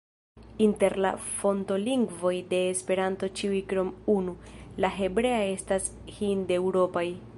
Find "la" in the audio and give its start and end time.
1.05-1.09, 4.87-4.93